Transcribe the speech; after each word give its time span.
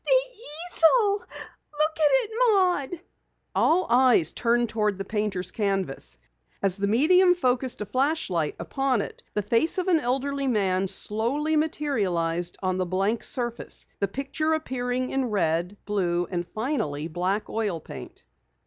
"The 0.03 0.33
easel! 0.35 1.11
Look 1.19 1.27
at 1.79 2.11
it, 2.11 2.31
Maud!" 2.39 3.01
All 3.53 3.85
eyes 3.87 4.33
turned 4.33 4.67
toward 4.69 4.97
the 4.97 5.05
painter's 5.05 5.51
canvas. 5.51 6.17
As 6.63 6.75
the 6.77 6.87
medium 6.87 7.35
focused 7.35 7.81
a 7.81 7.85
flashlight 7.85 8.55
upon 8.57 9.01
it, 9.01 9.21
the 9.35 9.43
face 9.43 9.77
of 9.77 9.87
an 9.89 9.99
elderly 9.99 10.47
man 10.47 10.87
slowly 10.87 11.55
materialized 11.55 12.57
on 12.63 12.79
the 12.79 12.85
blank 12.87 13.21
surface, 13.21 13.85
the 13.99 14.07
picture 14.07 14.53
appearing 14.55 15.11
in 15.11 15.25
red, 15.25 15.77
blue 15.85 16.25
and 16.31 16.47
finally 16.47 17.07
black 17.07 17.47
oil 17.47 17.79
paint. 17.79 18.23